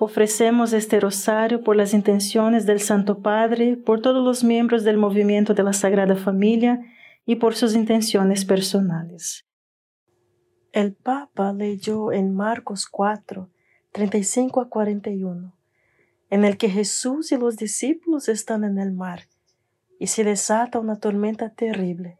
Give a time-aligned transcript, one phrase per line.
[0.00, 5.54] Ofrecemos este rosario por las intenciones del Santo Padre, por todos los miembros del movimiento
[5.54, 6.80] de la Sagrada Familia
[7.24, 9.46] y por sus intenciones personales.
[10.72, 13.48] El Papa leyó en Marcos 4,
[13.92, 15.54] 35 a 41,
[16.30, 19.28] en el que Jesús y los discípulos están en el mar
[20.00, 22.18] y se desata una tormenta terrible,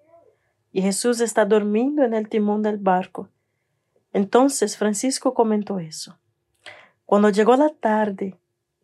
[0.70, 3.30] y Jesús está durmiendo en el timón del barco.
[4.12, 6.20] Entonces Francisco comentó eso.
[7.14, 8.36] Cuando llegó la tarde,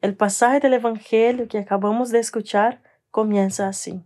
[0.02, 2.80] el pasaje del Evangelio que acabamos de escuchar
[3.10, 4.04] comienza así.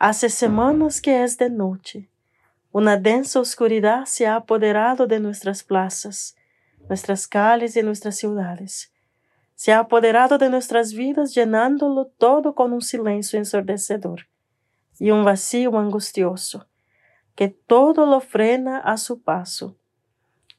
[0.00, 2.10] Hace semanas que es de noche.
[2.72, 6.34] Una densa oscuridad se ha apoderado de nuestras plazas,
[6.88, 8.92] nuestras calles y nuestras ciudades.
[9.54, 14.26] Se ha apoderado de nuestras vidas llenándolo todo con un silencio ensordecedor
[14.98, 16.66] y un vacío angustioso
[17.36, 19.76] que todo lo frena a su paso.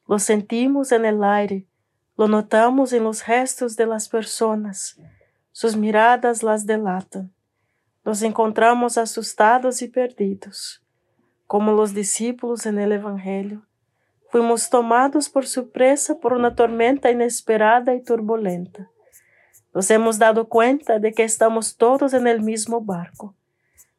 [0.08, 1.68] Lo sentimos en el aire,
[2.16, 5.00] lo notamos en los gestos de las personas.
[5.52, 7.34] Sus miradas las delatan.
[8.06, 10.84] Nos encontramos asustados y perdidos.
[11.48, 13.66] Como los discípulos en el Evangelio,
[14.30, 18.90] fuimos tomados por sorpresa por una tormenta inesperada y turbulenta.
[19.74, 23.36] Nos hemos dado cuenta de que estamos todos en el mismo barco,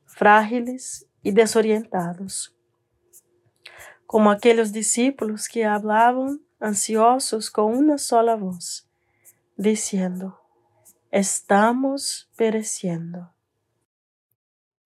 [0.04, 2.54] frágiles y desorientados.
[4.06, 8.88] Como aquellos discípulos que hablaban ansiosos con una sola voz,
[9.56, 10.38] diciendo,
[11.10, 13.30] estamos pereciendo.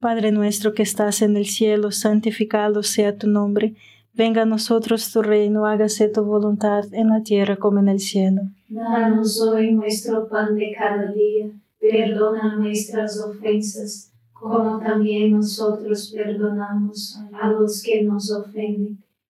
[0.00, 3.76] Padre nuestro que estás en el cielo, santificado sea tu nombre,
[4.12, 8.42] venga a nosotros tu reino, hágase tu voluntad en la tierra como en el cielo.
[8.68, 11.46] Danos hoy nuestro pan de cada día,
[11.80, 18.98] perdona nuestras ofensas, como también nosotros perdonamos a los que nos ofenden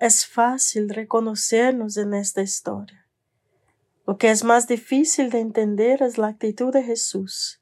[0.00, 3.04] Es fácil reconocernos en esta historia.
[4.06, 7.60] Lo que es más difícil de entender es la actitud de Jesús.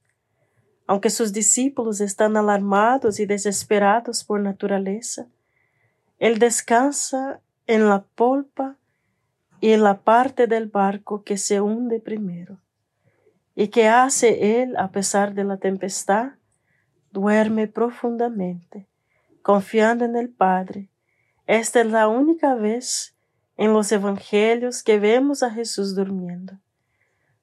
[0.87, 5.29] Aunque sus discípulos están alarmados y desesperados por naturaleza,
[6.19, 8.77] Él descansa en la polpa
[9.63, 12.61] y en la parte del barco que se hunde primero.
[13.55, 16.33] ¿Y que hace Él a pesar de la tempestad?
[17.13, 18.87] Duerme profundamente,
[19.41, 20.91] confiando en el Padre
[21.47, 23.17] esta es la única vez
[23.57, 26.59] en los evangelios que vemos a Jesús durmiendo.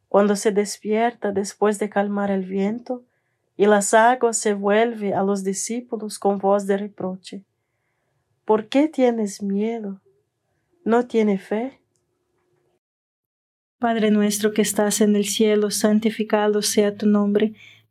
[0.08, 3.04] Cuando se despierta después de calmar el viento
[3.56, 7.44] y las aguas se vuelve a los discípulos con voz de reproche.
[8.46, 10.02] ¿Por qué tienes miedo?
[10.84, 11.80] ¿No tiene fe?
[13.80, 17.54] Padre nuestro que estás en el cielo, santificado sea tu nombre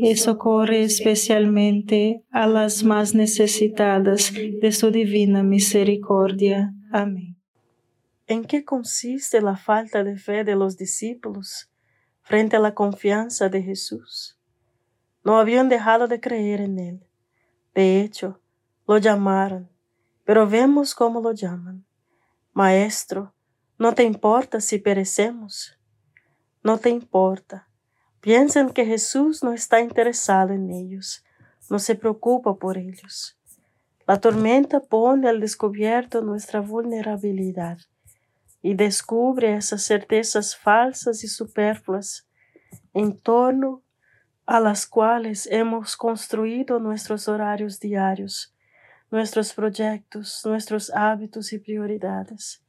[0.00, 6.72] y socorre especialmente a las más necesitadas de su divina misericordia.
[6.92, 7.36] Amén.
[8.28, 11.68] ¿En qué consiste la falta de fe de los discípulos
[12.22, 14.38] frente a la confianza de Jesús?
[15.24, 17.06] No habían dejado de creer en Él.
[17.74, 18.40] De hecho,
[18.86, 19.68] lo llamaron,
[20.24, 21.84] pero vemos cómo lo llaman.
[22.52, 23.34] Maestro,
[23.78, 25.76] ¿no te importa si perecemos?
[26.62, 27.67] No te importa.
[28.20, 31.24] Piensan que Jesús no está interesado en ellos,
[31.70, 33.38] no se preocupa por ellos.
[34.06, 37.78] La tormenta pone al descubierto nuestra vulnerabilidad
[38.62, 42.26] y descubre esas certezas falsas y superfluas
[42.92, 43.82] en torno
[44.46, 48.54] a las cuales hemos construido nuestros horarios diarios,
[49.10, 52.62] nuestros proyectos, nuestros hábitos y prioridades.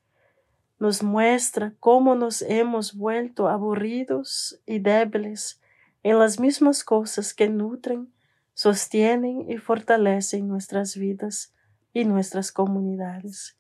[0.80, 5.62] Nos muestra cómo nos hemos vuelto aburridos y débiles
[6.04, 8.14] en las mismas cosas que nutren,
[8.54, 11.54] sostienen y fortalecen nuestras vidas
[11.94, 13.58] y nuestras comunidades.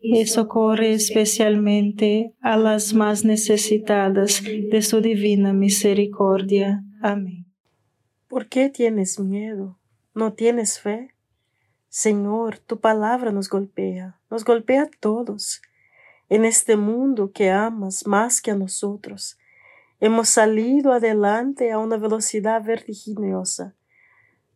[0.00, 6.82] y socorre especialmente a las más necesitadas de su divina misericordia.
[7.02, 7.46] Amén.
[8.28, 9.78] ¿Por qué tienes miedo?
[10.14, 11.14] ¿No tienes fe?
[11.88, 15.60] Señor, tu palabra nos golpea, nos golpea a todos.
[16.28, 19.36] En este mundo que amas más que a nosotros,
[19.98, 23.74] hemos salido adelante a una velocidad vertiginosa,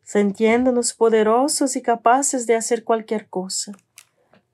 [0.05, 3.73] sintiéndonos poderosos y capaces de hacer cualquier cosa.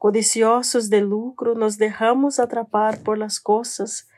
[0.01, 4.09] Codiciosos de lucro, nos dejamos atrapar por las cosas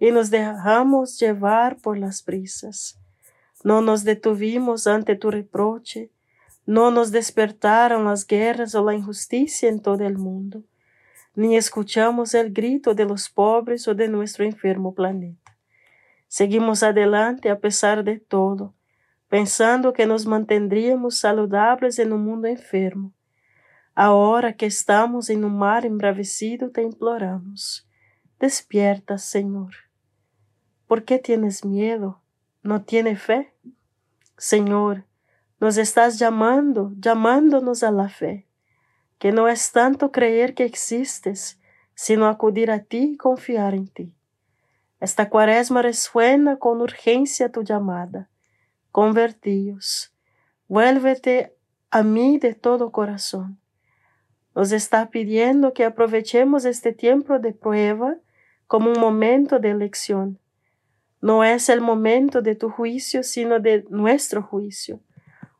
[0.00, 2.98] y nos dejamos llevar por las prisas.
[3.62, 6.10] No nos detuvimos ante tu reproche,
[6.66, 10.64] no nos despertaron las guerras o la injusticia en todo el mundo,
[11.36, 15.56] ni escuchamos el grito de los pobres o de nuestro enfermo planeta.
[16.26, 18.74] Seguimos adelante a pesar de todo,
[19.28, 23.12] pensando que nos mantendríamos saludables en un mundo enfermo.
[24.00, 27.84] Ahora que estamos en un mar embravecido, te imploramos.
[28.38, 29.74] Despierta, Señor.
[30.86, 32.22] ¿Por qué tienes miedo?
[32.62, 33.52] ¿No tiene fe?
[34.36, 35.04] Señor,
[35.58, 38.46] nos estás llamando, llamándonos a la fe,
[39.18, 41.58] que no es tanto creer que existes,
[41.96, 44.14] sino acudir a ti y confiar en ti.
[45.00, 48.30] Esta cuaresma resuena con urgencia tu llamada.
[48.92, 50.14] Convertíos,
[50.68, 51.56] vuélvete
[51.90, 53.58] a mí de todo corazón.
[54.58, 58.16] Nos está pidiendo que aprovechemos este tiempo de prueba
[58.66, 60.40] como un momento de elección.
[61.20, 64.98] No es el momento de tu juicio, sino de nuestro juicio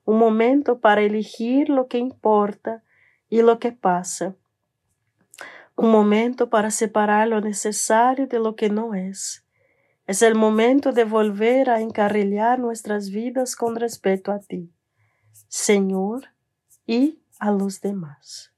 [0.04, 2.82] un momento para elegir lo que importa
[3.28, 4.34] y lo que pasa,
[5.76, 9.44] un momento para separar lo necesario de lo que no es.
[10.08, 14.72] Es el momento de volver a encarrilar nuestras vidas con respeto a ti,
[15.46, 16.30] Señor,
[16.84, 18.57] y a los demás.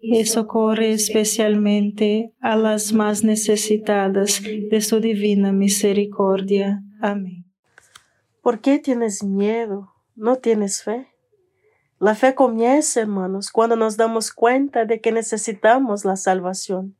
[0.00, 6.82] y socorre especialmente a las más necesitadas de su divina misericordia.
[7.00, 7.44] Amén.
[8.42, 9.92] ¿Por qué tienes miedo?
[10.14, 11.08] ¿No tienes fe?
[11.98, 16.96] La fe comienza, hermanos, cuando nos damos cuenta de que necesitamos la salvación.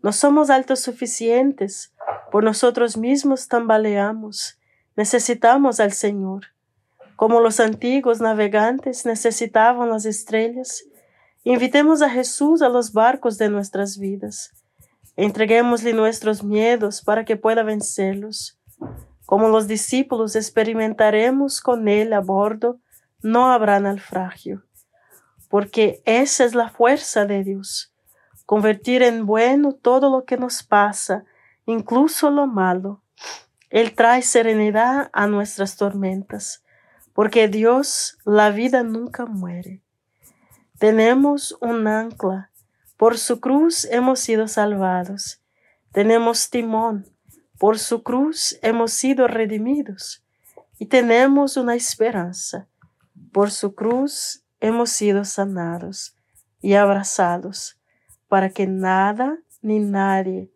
[0.00, 1.92] No somos altos suficientes,
[2.30, 4.58] por nosotros mismos tambaleamos,
[4.96, 6.46] necesitamos al Señor.
[7.16, 10.84] Como los antiguos navegantes necesitaban las estrellas,
[11.44, 14.52] invitemos a Jesús a los barcos de nuestras vidas.
[15.16, 18.58] Entreguémosle nuestros miedos para que pueda vencerlos.
[19.26, 22.80] Como los discípulos experimentaremos con Él a bordo,
[23.22, 24.64] no habrá naufragio,
[25.48, 27.94] porque esa es la fuerza de Dios,
[28.46, 31.24] convertir en bueno todo lo que nos pasa,
[31.66, 33.02] incluso lo malo.
[33.70, 36.64] Él trae serenidad a nuestras tormentas,
[37.14, 39.82] porque Dios, la vida nunca muere.
[40.82, 42.50] Tenemos un ancla,
[42.96, 45.40] por su cruz hemos sido salvados.
[45.92, 47.06] Tenemos timón,
[47.56, 50.24] por su cruz hemos sido redimidos
[50.80, 52.66] y tenemos una esperanza.
[53.30, 56.16] Por su cruz hemos sido sanados
[56.60, 57.78] y abrazados
[58.26, 60.50] para que nada ni nadie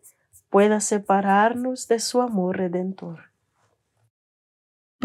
[0.50, 3.30] pueda separarnos de su amor redentor.